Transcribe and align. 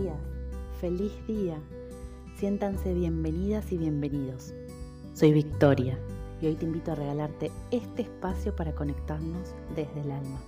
días, 0.00 0.16
feliz 0.78 1.12
día. 1.26 1.58
Siéntanse 2.36 2.92
bienvenidas 2.92 3.72
y 3.72 3.78
bienvenidos. 3.78 4.52
Soy 5.14 5.32
Victoria 5.32 5.98
y 6.42 6.46
hoy 6.48 6.54
te 6.54 6.66
invito 6.66 6.92
a 6.92 6.96
regalarte 6.96 7.50
este 7.70 8.02
espacio 8.02 8.54
para 8.54 8.74
conectarnos 8.74 9.54
desde 9.74 10.02
el 10.02 10.10
alma. 10.10 10.38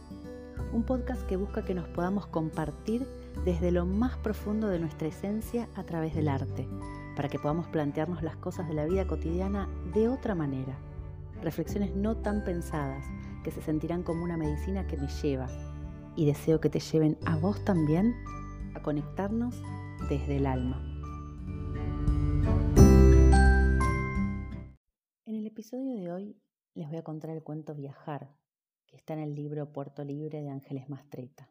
Un 0.74 0.82
podcast 0.82 1.22
que 1.22 1.38
busca 1.38 1.64
que 1.64 1.72
nos 1.72 1.88
podamos 1.88 2.26
compartir 2.26 3.06
desde 3.46 3.70
lo 3.70 3.86
más 3.86 4.18
profundo 4.18 4.68
de 4.68 4.80
nuestra 4.80 5.08
esencia 5.08 5.66
a 5.76 5.84
través 5.84 6.14
del 6.14 6.28
arte, 6.28 6.68
para 7.16 7.30
que 7.30 7.38
podamos 7.38 7.68
plantearnos 7.68 8.22
las 8.22 8.36
cosas 8.36 8.68
de 8.68 8.74
la 8.74 8.84
vida 8.84 9.06
cotidiana 9.06 9.66
de 9.94 10.10
otra 10.10 10.34
manera. 10.34 10.76
Reflexiones 11.42 11.96
no 11.96 12.16
tan 12.16 12.44
pensadas 12.44 13.02
que 13.44 13.50
se 13.50 13.62
sentirán 13.62 14.02
como 14.02 14.24
una 14.24 14.36
medicina 14.36 14.86
que 14.86 14.98
me 14.98 15.08
lleva 15.22 15.48
y 16.16 16.26
deseo 16.26 16.60
que 16.60 16.68
te 16.68 16.80
lleven 16.80 17.16
a 17.24 17.36
vos 17.36 17.64
también 17.64 18.14
a 18.78 18.82
conectarnos 18.82 19.60
desde 20.08 20.36
el 20.36 20.46
alma. 20.46 20.80
En 25.26 25.34
el 25.34 25.46
episodio 25.48 25.94
de 25.94 26.12
hoy 26.12 26.40
les 26.74 26.88
voy 26.88 26.98
a 26.98 27.02
contar 27.02 27.30
el 27.30 27.42
cuento 27.42 27.74
Viajar, 27.74 28.36
que 28.86 28.96
está 28.96 29.14
en 29.14 29.18
el 29.18 29.34
libro 29.34 29.72
Puerto 29.72 30.04
Libre 30.04 30.42
de 30.42 30.50
Ángeles 30.50 30.88
Mastreta. 30.88 31.50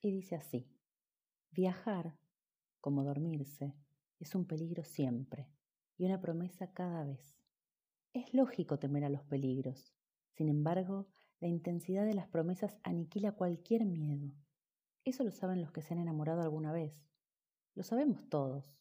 Y 0.00 0.12
dice 0.12 0.36
así, 0.36 0.70
viajar, 1.50 2.16
como 2.80 3.02
dormirse, 3.02 3.74
es 4.20 4.36
un 4.36 4.46
peligro 4.46 4.84
siempre 4.84 5.48
y 5.96 6.04
una 6.04 6.20
promesa 6.20 6.72
cada 6.72 7.04
vez. 7.04 7.36
Es 8.12 8.32
lógico 8.34 8.78
temer 8.78 9.02
a 9.02 9.08
los 9.08 9.24
peligros, 9.24 9.96
sin 10.30 10.48
embargo, 10.48 11.08
la 11.40 11.48
intensidad 11.48 12.06
de 12.06 12.14
las 12.14 12.28
promesas 12.28 12.78
aniquila 12.84 13.32
cualquier 13.32 13.84
miedo. 13.84 14.32
Eso 15.06 15.22
lo 15.22 15.30
saben 15.30 15.60
los 15.60 15.70
que 15.70 15.82
se 15.82 15.94
han 15.94 16.00
enamorado 16.00 16.42
alguna 16.42 16.72
vez. 16.72 16.92
Lo 17.76 17.84
sabemos 17.84 18.28
todos. 18.28 18.76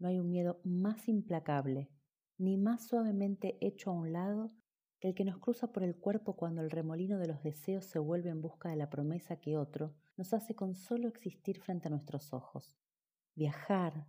No 0.00 0.08
hay 0.08 0.18
un 0.18 0.28
miedo 0.28 0.60
más 0.64 1.08
implacable, 1.08 1.92
ni 2.38 2.56
más 2.56 2.88
suavemente 2.88 3.56
hecho 3.64 3.90
a 3.90 3.94
un 3.94 4.12
lado 4.12 4.52
que 4.98 5.06
el 5.06 5.14
que 5.14 5.24
nos 5.24 5.38
cruza 5.38 5.70
por 5.70 5.84
el 5.84 5.94
cuerpo 5.94 6.34
cuando 6.34 6.60
el 6.60 6.72
remolino 6.72 7.18
de 7.18 7.28
los 7.28 7.40
deseos 7.44 7.84
se 7.84 8.00
vuelve 8.00 8.30
en 8.30 8.42
busca 8.42 8.68
de 8.68 8.74
la 8.74 8.90
promesa 8.90 9.36
que 9.36 9.56
otro 9.56 9.94
nos 10.16 10.34
hace 10.34 10.56
con 10.56 10.74
solo 10.74 11.06
existir 11.06 11.60
frente 11.60 11.86
a 11.86 11.92
nuestros 11.92 12.32
ojos. 12.32 12.74
Viajar, 13.36 14.08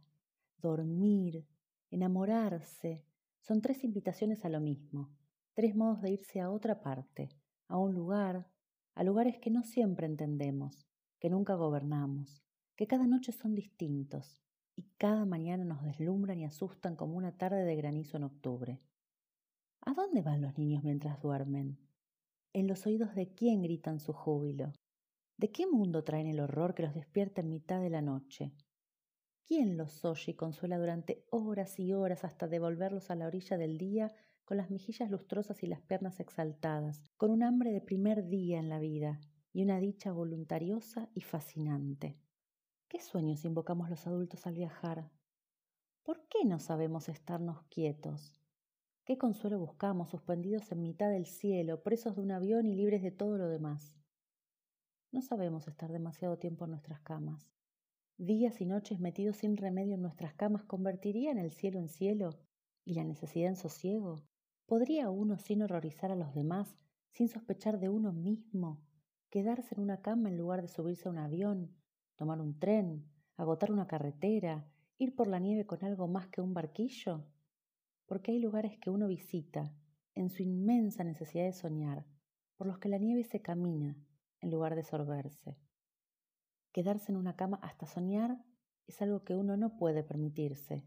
dormir, 0.57 1.45
enamorarse, 1.91 3.05
son 3.41 3.61
tres 3.61 3.83
invitaciones 3.83 4.45
a 4.45 4.49
lo 4.49 4.61
mismo, 4.61 5.11
tres 5.53 5.75
modos 5.75 6.01
de 6.01 6.09
irse 6.09 6.41
a 6.41 6.49
otra 6.49 6.81
parte, 6.81 7.29
a 7.67 7.77
un 7.77 7.93
lugar, 7.93 8.49
a 8.95 9.03
lugares 9.03 9.37
que 9.37 9.51
no 9.51 9.61
siempre 9.61 10.07
entendemos, 10.07 10.87
que 11.19 11.29
nunca 11.29 11.55
gobernamos, 11.55 12.43
que 12.75 12.87
cada 12.87 13.07
noche 13.07 13.31
son 13.31 13.55
distintos 13.55 14.41
y 14.75 14.83
cada 14.97 15.25
mañana 15.25 15.63
nos 15.63 15.83
deslumbran 15.83 16.39
y 16.39 16.45
asustan 16.45 16.95
como 16.95 17.15
una 17.15 17.37
tarde 17.37 17.63
de 17.63 17.75
granizo 17.75 18.17
en 18.17 18.23
octubre. 18.23 18.81
¿A 19.81 19.93
dónde 19.93 20.21
van 20.21 20.41
los 20.41 20.57
niños 20.57 20.83
mientras 20.83 21.21
duermen? 21.21 21.79
¿En 22.53 22.67
los 22.67 22.85
oídos 22.85 23.15
de 23.15 23.33
quién 23.33 23.61
gritan 23.61 23.99
su 23.99 24.13
júbilo? 24.13 24.73
¿De 25.37 25.51
qué 25.51 25.67
mundo 25.67 26.03
traen 26.03 26.27
el 26.27 26.39
horror 26.39 26.73
que 26.73 26.83
los 26.83 26.93
despierta 26.93 27.41
en 27.41 27.49
mitad 27.49 27.81
de 27.81 27.89
la 27.89 28.01
noche? 28.01 28.53
¿Quién 29.45 29.77
los 29.77 30.03
oye 30.03 30.31
y 30.31 30.35
consuela 30.35 30.77
durante 30.77 31.25
horas 31.29 31.79
y 31.79 31.93
horas 31.93 32.23
hasta 32.23 32.47
devolverlos 32.47 33.11
a 33.11 33.15
la 33.15 33.27
orilla 33.27 33.57
del 33.57 33.77
día 33.77 34.11
con 34.43 34.57
las 34.57 34.71
mejillas 34.71 35.09
lustrosas 35.09 35.63
y 35.63 35.67
las 35.67 35.81
piernas 35.81 36.19
exaltadas, 36.19 37.03
con 37.17 37.31
un 37.31 37.43
hambre 37.43 37.71
de 37.71 37.81
primer 37.81 38.27
día 38.27 38.59
en 38.59 38.69
la 38.69 38.79
vida 38.79 39.19
y 39.55 39.63
una 39.63 39.79
dicha 39.79 40.11
voluntariosa 40.11 41.07
y 41.13 41.21
fascinante. 41.21 42.19
¿Qué 42.89 42.99
sueños 42.99 43.45
invocamos 43.45 43.89
los 43.89 44.05
adultos 44.05 44.45
al 44.47 44.53
viajar? 44.53 45.09
¿Por 46.03 46.27
qué 46.27 46.43
no 46.43 46.59
sabemos 46.59 47.07
estarnos 47.07 47.63
quietos? 47.69 48.43
¿Qué 49.05 49.17
consuelo 49.17 49.57
buscamos 49.57 50.09
suspendidos 50.09 50.73
en 50.73 50.81
mitad 50.81 51.09
del 51.09 51.25
cielo, 51.25 51.83
presos 51.83 52.17
de 52.17 52.21
un 52.23 52.31
avión 52.31 52.65
y 52.65 52.75
libres 52.75 53.01
de 53.01 53.11
todo 53.11 53.37
lo 53.37 53.47
demás? 53.47 53.95
No 55.13 55.21
sabemos 55.21 55.69
estar 55.69 55.89
demasiado 55.89 56.37
tiempo 56.37 56.65
en 56.65 56.71
nuestras 56.71 56.99
camas. 56.99 57.49
Días 58.17 58.59
y 58.59 58.65
noches 58.65 58.99
metidos 58.99 59.37
sin 59.37 59.55
remedio 59.55 59.93
en 59.95 60.01
nuestras 60.01 60.33
camas 60.33 60.65
convertirían 60.65 61.37
el 61.37 61.51
cielo 61.51 61.79
en 61.79 61.87
cielo 61.87 62.31
y 62.83 62.95
la 62.95 63.05
necesidad 63.05 63.47
en 63.47 63.55
sosiego. 63.55 64.21
¿Podría 64.65 65.09
uno, 65.09 65.37
sin 65.37 65.61
horrorizar 65.61 66.11
a 66.11 66.17
los 66.17 66.33
demás, 66.33 66.75
sin 67.11 67.29
sospechar 67.29 67.79
de 67.79 67.87
uno 67.87 68.11
mismo, 68.11 68.84
quedarse 69.35 69.75
en 69.75 69.81
una 69.81 69.99
cama 70.01 70.29
en 70.29 70.37
lugar 70.37 70.61
de 70.61 70.69
subirse 70.69 71.09
a 71.09 71.11
un 71.11 71.17
avión, 71.17 71.75
tomar 72.15 72.39
un 72.39 72.57
tren, 72.57 73.05
agotar 73.35 73.69
una 73.69 73.85
carretera, 73.85 74.65
ir 74.97 75.13
por 75.13 75.27
la 75.27 75.39
nieve 75.39 75.65
con 75.65 75.83
algo 75.83 76.07
más 76.07 76.29
que 76.29 76.39
un 76.39 76.53
barquillo? 76.53 77.25
Porque 78.05 78.31
hay 78.31 78.39
lugares 78.39 78.79
que 78.79 78.89
uno 78.89 79.09
visita, 79.09 79.73
en 80.13 80.29
su 80.29 80.41
inmensa 80.41 81.03
necesidad 81.03 81.43
de 81.43 81.51
soñar, 81.51 82.05
por 82.55 82.65
los 82.65 82.77
que 82.77 82.87
la 82.87 82.97
nieve 82.97 83.25
se 83.25 83.41
camina 83.41 83.97
en 84.39 84.51
lugar 84.51 84.73
de 84.73 84.83
sorberse. 84.83 85.57
Quedarse 86.71 87.11
en 87.11 87.17
una 87.17 87.35
cama 87.35 87.59
hasta 87.61 87.87
soñar 87.87 88.41
es 88.87 89.01
algo 89.01 89.25
que 89.25 89.35
uno 89.35 89.57
no 89.57 89.75
puede 89.75 90.01
permitirse. 90.01 90.85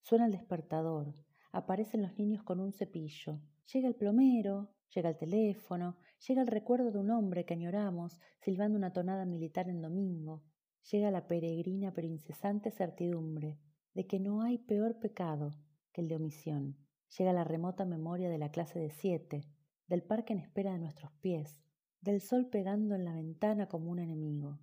Suena 0.00 0.24
el 0.24 0.32
despertador, 0.32 1.14
aparecen 1.52 2.00
los 2.00 2.16
niños 2.16 2.44
con 2.44 2.60
un 2.60 2.72
cepillo. 2.72 3.42
Llega 3.70 3.88
el 3.88 3.94
plomero, 3.94 4.72
llega 4.88 5.10
el 5.10 5.18
teléfono, 5.18 5.98
llega 6.26 6.42
el 6.42 6.48
recuerdo 6.48 6.90
de 6.90 6.98
un 6.98 7.10
hombre 7.10 7.44
que 7.44 7.54
añoramos, 7.54 8.18
silbando 8.40 8.76
una 8.76 8.92
tonada 8.92 9.24
militar 9.24 9.68
en 9.68 9.80
domingo. 9.80 10.42
Llega 10.90 11.10
la 11.10 11.26
peregrina 11.26 11.92
pero 11.92 12.06
incesante 12.06 12.70
certidumbre 12.70 13.58
de 13.94 14.06
que 14.06 14.20
no 14.20 14.42
hay 14.42 14.58
peor 14.58 14.98
pecado 14.98 15.52
que 15.92 16.00
el 16.00 16.08
de 16.08 16.16
omisión. 16.16 16.76
Llega 17.18 17.32
la 17.32 17.44
remota 17.44 17.84
memoria 17.84 18.28
de 18.28 18.38
la 18.38 18.50
clase 18.50 18.78
de 18.78 18.90
siete, 18.90 19.44
del 19.88 20.02
parque 20.02 20.32
en 20.32 20.38
espera 20.38 20.72
de 20.72 20.78
nuestros 20.78 21.10
pies, 21.20 21.60
del 22.00 22.20
sol 22.20 22.46
pegando 22.46 22.94
en 22.94 23.04
la 23.04 23.12
ventana 23.12 23.68
como 23.68 23.90
un 23.90 23.98
enemigo. 23.98 24.60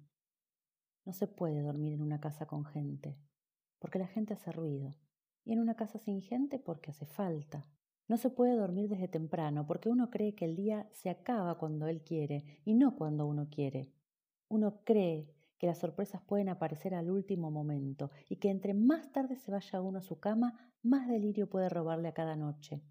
No 1.06 1.14
se 1.14 1.28
puede 1.28 1.62
dormir 1.62 1.94
en 1.94 2.02
una 2.02 2.20
casa 2.20 2.46
con 2.46 2.66
gente, 2.66 3.18
porque 3.80 4.00
la 4.00 4.08
gente 4.08 4.34
hace 4.34 4.52
ruido 4.52 4.96
y 5.44 5.54
en 5.54 5.60
una 5.60 5.76
casa 5.76 6.00
sin 6.00 6.22
gente 6.22 6.60
porque 6.60 6.92
hace 6.92 7.06
falta. 7.06 7.66
No 8.08 8.16
se 8.16 8.30
puede 8.30 8.56
dormir 8.56 8.88
desde 8.88 9.10
temprano 9.10 9.68
porque 9.68 9.90
uno 9.90 10.10
cree 10.10 10.34
que 10.34 10.46
el 10.46 10.56
día 10.56 10.88
se 10.94 11.10
acaba 11.10 11.58
cuando 11.58 11.88
él 11.88 12.02
quiere 12.04 12.62
y 12.64 12.74
no 12.74 12.96
cuando 12.96 13.26
uno 13.26 13.50
quiere. 13.50 13.92
Uno 14.48 14.82
cree 14.86 15.34
que 15.58 15.68
las 15.68 15.80
sorpresas 15.80 16.22
pueden 16.22 16.48
aparecer 16.48 16.94
al 16.96 17.10
último 17.10 17.52
momento 17.52 18.12
y 18.30 18.38
que 18.38 18.50
entre 18.50 18.74
más 18.74 19.12
tarde 19.12 19.36
se 19.36 19.52
vaya 19.52 19.82
uno 19.82 20.00
a 20.00 20.04
su 20.04 20.20
cama, 20.20 20.72
más 20.84 21.10
delirio 21.10 21.50
puede 21.50 21.68
robarle 21.68 22.08
a 22.08 22.14
cada 22.14 22.38
noche. 22.38 22.82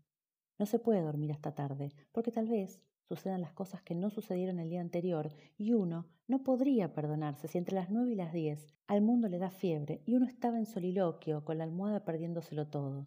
No 0.59 0.67
se 0.67 0.79
puede 0.79 1.01
dormir 1.01 1.33
hasta 1.33 1.55
tarde, 1.55 1.93
porque 2.13 2.33
tal 2.33 2.49
vez 2.49 2.83
sucedan 3.09 3.41
las 3.41 3.53
cosas 3.53 3.83
que 3.83 3.95
no 3.95 4.11
sucedieron 4.11 4.59
el 4.59 4.69
día 4.69 4.81
anterior 4.81 5.33
y 5.57 5.73
uno 5.73 6.07
no 6.27 6.43
podría 6.43 6.93
perdonarse 6.93 7.49
si 7.49 7.57
entre 7.57 7.77
las 7.77 7.89
nueve 7.89 8.13
y 8.13 8.17
las 8.17 8.33
diez 8.33 8.75
al 8.87 9.01
mundo 9.01 9.29
le 9.29 9.39
da 9.39 9.51
fiebre 9.51 10.03
y 10.05 10.15
uno 10.15 10.27
estaba 10.27 10.59
en 10.59 10.67
soliloquio 10.67 11.45
con 11.45 11.59
la 11.59 11.65
almohada 11.65 12.05
perdiéndoselo 12.05 12.67
todo. 12.69 13.07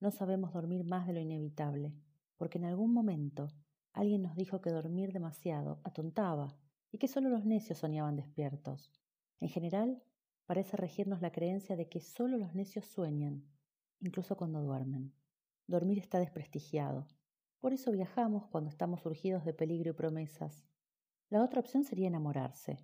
No 0.00 0.10
sabemos 0.10 0.52
dormir 0.52 0.84
más 0.84 1.06
de 1.06 1.14
lo 1.14 1.20
inevitable, 1.20 1.94
porque 2.36 2.58
en 2.58 2.64
algún 2.64 2.92
momento 2.92 3.48
alguien 3.92 4.22
nos 4.22 4.36
dijo 4.36 4.60
que 4.60 4.70
dormir 4.70 5.12
demasiado 5.12 5.80
atontaba 5.84 6.54
y 6.92 6.98
que 6.98 7.08
solo 7.08 7.30
los 7.30 7.44
necios 7.44 7.78
soñaban 7.78 8.16
despiertos. 8.16 8.92
En 9.40 9.48
general, 9.48 10.02
parece 10.44 10.76
regirnos 10.76 11.22
la 11.22 11.32
creencia 11.32 11.76
de 11.76 11.88
que 11.88 12.00
solo 12.00 12.36
los 12.36 12.54
necios 12.54 12.84
sueñan, 12.84 13.44
incluso 14.00 14.36
cuando 14.36 14.62
duermen. 14.62 15.14
Dormir 15.66 15.98
está 15.98 16.18
desprestigiado, 16.18 17.06
por 17.60 17.72
eso 17.72 17.90
viajamos 17.90 18.46
cuando 18.46 18.70
estamos 18.70 19.00
surgidos 19.00 19.44
de 19.44 19.54
peligro 19.54 19.90
y 19.90 19.94
promesas. 19.94 20.64
La 21.30 21.42
otra 21.42 21.60
opción 21.60 21.84
sería 21.84 22.06
enamorarse, 22.06 22.78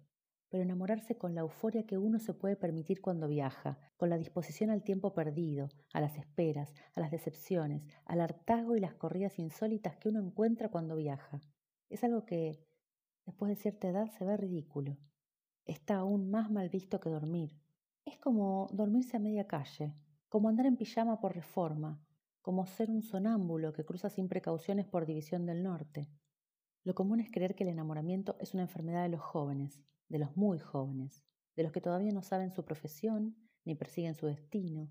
pero 0.52 0.64
enamorarse 0.64 1.16
con 1.16 1.34
la 1.34 1.40
euforia 1.40 1.86
que 1.86 1.96
uno 1.96 2.18
se 2.18 2.34
puede 2.34 2.56
permitir 2.56 3.00
cuando 3.00 3.26
viaja, 3.26 3.78
con 3.96 4.10
la 4.10 4.18
disposición 4.18 4.68
al 4.68 4.82
tiempo 4.82 5.14
perdido, 5.14 5.70
a 5.94 6.00
las 6.02 6.18
esperas, 6.18 6.74
a 6.94 7.00
las 7.00 7.10
decepciones, 7.10 7.82
al 8.04 8.20
hartazgo 8.20 8.76
y 8.76 8.80
las 8.80 8.92
corridas 8.92 9.38
insólitas 9.38 9.96
que 9.96 10.10
uno 10.10 10.20
encuentra 10.20 10.68
cuando 10.68 10.94
viaja. 10.94 11.40
Es 11.88 12.04
algo 12.04 12.26
que, 12.26 12.60
después 13.24 13.48
de 13.48 13.56
cierta 13.56 13.88
edad, 13.88 14.10
se 14.10 14.26
ve 14.26 14.36
ridículo. 14.36 14.98
Está 15.64 15.96
aún 15.96 16.30
más 16.30 16.50
mal 16.50 16.68
visto 16.68 17.00
que 17.00 17.08
dormir. 17.08 17.58
Es 18.04 18.18
como 18.18 18.68
dormirse 18.74 19.16
a 19.16 19.20
media 19.20 19.46
calle, 19.46 19.94
como 20.28 20.50
andar 20.50 20.66
en 20.66 20.76
pijama 20.76 21.18
por 21.18 21.34
reforma, 21.34 21.98
como 22.42 22.66
ser 22.66 22.90
un 22.90 23.00
sonámbulo 23.00 23.72
que 23.72 23.86
cruza 23.86 24.10
sin 24.10 24.28
precauciones 24.28 24.84
por 24.86 25.06
división 25.06 25.46
del 25.46 25.62
norte. 25.62 26.10
Lo 26.84 26.94
común 26.94 27.20
es 27.20 27.30
creer 27.30 27.54
que 27.54 27.62
el 27.62 27.70
enamoramiento 27.70 28.36
es 28.40 28.54
una 28.54 28.64
enfermedad 28.64 29.02
de 29.02 29.08
los 29.08 29.20
jóvenes, 29.20 29.80
de 30.08 30.18
los 30.18 30.36
muy 30.36 30.58
jóvenes, 30.58 31.22
de 31.54 31.62
los 31.62 31.72
que 31.72 31.80
todavía 31.80 32.12
no 32.12 32.22
saben 32.22 32.50
su 32.50 32.64
profesión 32.64 33.36
ni 33.64 33.74
persiguen 33.74 34.14
su 34.14 34.26
destino, 34.26 34.90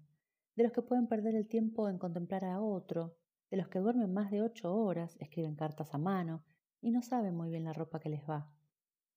de 0.55 0.63
los 0.63 0.71
que 0.71 0.81
pueden 0.81 1.07
perder 1.07 1.35
el 1.35 1.47
tiempo 1.47 1.89
en 1.89 1.97
contemplar 1.97 2.45
a 2.45 2.61
otro, 2.61 3.17
de 3.49 3.57
los 3.57 3.67
que 3.67 3.79
duermen 3.79 4.13
más 4.13 4.31
de 4.31 4.41
ocho 4.41 4.73
horas, 4.73 5.17
escriben 5.19 5.55
cartas 5.55 5.93
a 5.93 5.97
mano 5.97 6.45
y 6.79 6.91
no 6.91 7.01
saben 7.01 7.35
muy 7.35 7.49
bien 7.49 7.65
la 7.65 7.73
ropa 7.73 7.99
que 7.99 8.09
les 8.09 8.21
va. 8.21 8.53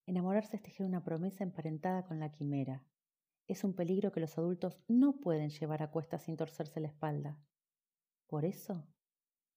Enamorarse 0.06 0.56
es 0.56 0.62
tejer 0.62 0.86
una 0.86 1.04
promesa 1.04 1.44
emparentada 1.44 2.04
con 2.04 2.18
la 2.18 2.32
quimera. 2.32 2.84
es 3.46 3.62
un 3.62 3.74
peligro 3.74 4.10
que 4.10 4.20
los 4.20 4.38
adultos 4.38 4.80
no 4.88 5.20
pueden 5.20 5.50
llevar 5.50 5.82
a 5.82 5.90
cuestas 5.90 6.22
sin 6.22 6.36
torcerse 6.36 6.80
la 6.80 6.88
espalda. 6.88 7.38
Por 8.26 8.46
eso, 8.46 8.86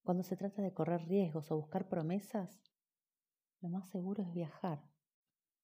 cuando 0.03 0.23
se 0.23 0.35
trata 0.35 0.61
de 0.61 0.73
correr 0.73 1.07
riesgos 1.07 1.51
o 1.51 1.57
buscar 1.57 1.87
promesas, 1.87 2.61
lo 3.61 3.69
más 3.69 3.89
seguro 3.89 4.23
es 4.23 4.33
viajar. 4.33 4.83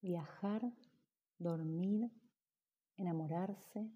Viajar, 0.01 0.73
dormir, 1.37 2.11
enamorarse. 2.97 3.91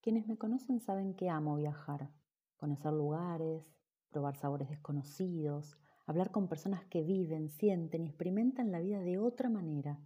Quienes 0.00 0.26
me 0.26 0.38
conocen 0.38 0.80
saben 0.80 1.14
que 1.14 1.28
amo 1.28 1.56
viajar, 1.56 2.10
conocer 2.56 2.92
lugares, 2.92 3.64
probar 4.10 4.36
sabores 4.36 4.68
desconocidos, 4.68 5.78
hablar 6.06 6.30
con 6.30 6.48
personas 6.48 6.84
que 6.84 7.02
viven, 7.02 7.48
sienten 7.48 8.04
y 8.04 8.06
experimentan 8.06 8.70
la 8.70 8.78
vida 8.78 9.00
de 9.00 9.18
otra 9.18 9.48
manera, 9.48 10.00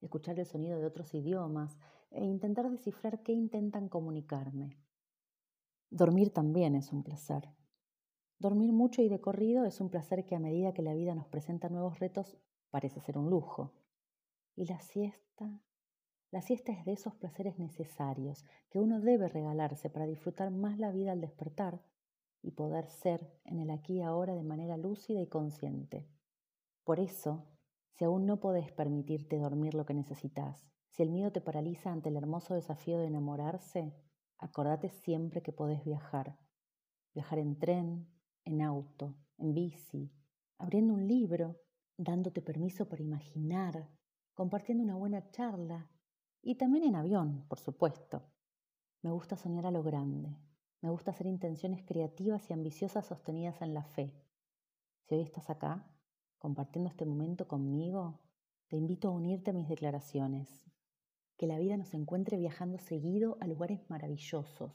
escuchar 0.00 0.38
el 0.38 0.46
sonido 0.46 0.78
de 0.78 0.86
otros 0.86 1.12
idiomas 1.14 1.76
e 2.10 2.24
intentar 2.24 2.70
descifrar 2.70 3.22
qué 3.22 3.32
intentan 3.32 3.88
comunicarme. 3.88 4.78
Dormir 5.90 6.32
también 6.32 6.74
es 6.74 6.92
un 6.92 7.02
placer. 7.02 7.50
Dormir 8.38 8.72
mucho 8.72 9.02
y 9.02 9.08
de 9.08 9.20
corrido 9.20 9.66
es 9.66 9.80
un 9.80 9.90
placer 9.90 10.24
que 10.24 10.34
a 10.34 10.40
medida 10.40 10.72
que 10.72 10.82
la 10.82 10.94
vida 10.94 11.14
nos 11.14 11.28
presenta 11.28 11.68
nuevos 11.68 12.00
retos 12.00 12.38
parece 12.72 13.00
ser 13.00 13.18
un 13.18 13.28
lujo. 13.28 13.70
Y 14.56 14.64
la 14.64 14.80
siesta, 14.80 15.60
la 16.30 16.40
siesta 16.40 16.72
es 16.72 16.84
de 16.86 16.94
esos 16.94 17.14
placeres 17.14 17.58
necesarios 17.58 18.46
que 18.70 18.80
uno 18.80 19.00
debe 19.00 19.28
regalarse 19.28 19.90
para 19.90 20.06
disfrutar 20.06 20.50
más 20.50 20.78
la 20.78 20.90
vida 20.90 21.12
al 21.12 21.20
despertar 21.20 21.84
y 22.42 22.52
poder 22.52 22.88
ser 22.88 23.30
en 23.44 23.60
el 23.60 23.70
aquí 23.70 23.98
y 23.98 24.02
ahora 24.02 24.34
de 24.34 24.42
manera 24.42 24.78
lúcida 24.78 25.20
y 25.20 25.26
consciente. 25.26 26.08
Por 26.82 26.98
eso, 26.98 27.46
si 27.92 28.04
aún 28.04 28.24
no 28.24 28.40
podés 28.40 28.72
permitirte 28.72 29.38
dormir 29.38 29.74
lo 29.74 29.84
que 29.84 29.94
necesitas, 29.94 30.66
si 30.88 31.02
el 31.02 31.10
miedo 31.10 31.30
te 31.30 31.42
paraliza 31.42 31.92
ante 31.92 32.08
el 32.08 32.16
hermoso 32.16 32.54
desafío 32.54 32.98
de 32.98 33.06
enamorarse, 33.06 33.94
acordate 34.38 34.88
siempre 34.88 35.42
que 35.42 35.52
podés 35.52 35.84
viajar. 35.84 36.38
Viajar 37.14 37.38
en 37.38 37.58
tren, 37.58 38.08
en 38.46 38.62
auto, 38.62 39.14
en 39.36 39.52
bici, 39.52 40.10
abriendo 40.56 40.94
un 40.94 41.06
libro, 41.06 41.60
dándote 42.02 42.42
permiso 42.42 42.88
para 42.88 43.02
imaginar, 43.02 43.88
compartiendo 44.34 44.82
una 44.82 44.96
buena 44.96 45.30
charla 45.30 45.90
y 46.42 46.56
también 46.56 46.84
en 46.84 46.96
avión, 46.96 47.46
por 47.48 47.58
supuesto. 47.58 48.22
Me 49.02 49.10
gusta 49.10 49.36
soñar 49.36 49.66
a 49.66 49.70
lo 49.70 49.82
grande, 49.82 50.36
me 50.80 50.90
gusta 50.90 51.12
hacer 51.12 51.26
intenciones 51.26 51.82
creativas 51.84 52.48
y 52.50 52.52
ambiciosas 52.52 53.06
sostenidas 53.06 53.62
en 53.62 53.74
la 53.74 53.84
fe. 53.84 54.14
Si 55.06 55.14
hoy 55.14 55.22
estás 55.22 55.50
acá, 55.50 55.88
compartiendo 56.38 56.90
este 56.90 57.04
momento 57.04 57.46
conmigo, 57.46 58.20
te 58.68 58.76
invito 58.76 59.08
a 59.08 59.12
unirte 59.12 59.50
a 59.50 59.54
mis 59.54 59.68
declaraciones. 59.68 60.48
Que 61.36 61.46
la 61.46 61.58
vida 61.58 61.76
nos 61.76 61.94
encuentre 61.94 62.36
viajando 62.36 62.78
seguido 62.78 63.36
a 63.40 63.46
lugares 63.46 63.88
maravillosos. 63.88 64.72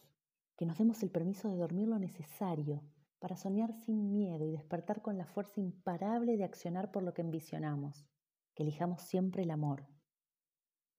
Que 0.55 0.65
nos 0.65 0.77
demos 0.77 1.03
el 1.03 1.11
permiso 1.11 1.49
de 1.49 1.57
dormir 1.57 1.87
lo 1.87 1.99
necesario 1.99 2.83
para 3.19 3.35
soñar 3.35 3.73
sin 3.73 4.11
miedo 4.11 4.45
y 4.45 4.51
despertar 4.51 5.01
con 5.01 5.17
la 5.17 5.25
fuerza 5.25 5.59
imparable 5.59 6.37
de 6.37 6.43
accionar 6.43 6.91
por 6.91 7.03
lo 7.03 7.13
que 7.13 7.21
envisionamos. 7.21 8.05
Que 8.53 8.63
elijamos 8.63 9.01
siempre 9.01 9.43
el 9.43 9.51
amor. 9.51 9.87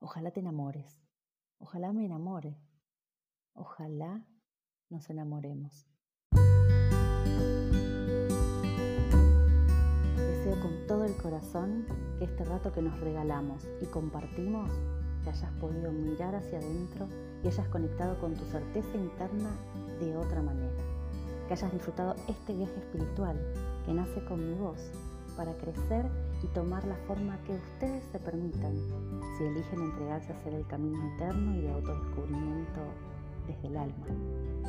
Ojalá 0.00 0.30
te 0.30 0.40
enamores. 0.40 1.02
Ojalá 1.58 1.92
me 1.92 2.04
enamore. 2.04 2.56
Ojalá 3.54 4.24
nos 4.88 5.10
enamoremos. 5.10 5.86
Deseo 10.16 10.60
con 10.60 10.86
todo 10.86 11.04
el 11.04 11.16
corazón 11.16 11.86
que 12.18 12.24
este 12.24 12.44
rato 12.44 12.72
que 12.72 12.82
nos 12.82 12.98
regalamos 13.00 13.66
y 13.82 13.86
compartimos 13.86 14.70
te 15.24 15.30
hayas 15.30 15.52
podido 15.54 15.90
mirar 15.92 16.36
hacia 16.36 16.58
adentro 16.58 17.08
y 17.42 17.48
hayas 17.48 17.68
conectado 17.68 18.18
con 18.20 18.34
tu 18.34 18.44
certeza 18.44 18.96
interna 18.96 19.50
de 19.98 20.16
otra 20.16 20.42
manera. 20.42 20.97
Que 21.48 21.54
hayas 21.54 21.72
disfrutado 21.72 22.14
este 22.28 22.54
viaje 22.54 22.76
espiritual 22.76 23.36
que 23.86 23.94
nace 23.94 24.22
con 24.26 24.46
mi 24.46 24.54
voz 24.58 24.92
para 25.34 25.54
crecer 25.54 26.04
y 26.42 26.46
tomar 26.48 26.84
la 26.84 26.96
forma 27.06 27.38
que 27.44 27.54
ustedes 27.54 28.04
se 28.12 28.18
permitan 28.18 28.76
si 29.38 29.44
eligen 29.44 29.80
entregarse 29.80 30.30
a 30.32 30.36
hacer 30.36 30.52
el 30.52 30.66
camino 30.66 30.98
eterno 31.14 31.56
y 31.56 31.62
de 31.62 31.72
autodescubrimiento 31.72 32.80
desde 33.46 33.68
el 33.68 33.78
alma. 33.78 34.06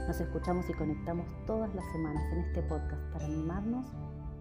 Nos 0.08 0.22
escuchamos 0.22 0.70
y 0.70 0.74
conectamos 0.74 1.26
todas 1.46 1.76
las 1.76 1.84
semanas 1.92 2.24
en 2.32 2.40
este 2.40 2.62
podcast 2.64 3.02
para 3.12 3.26
animarnos 3.26 3.86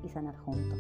y 0.05 0.08
sanar 0.08 0.37
juntos. 0.38 0.79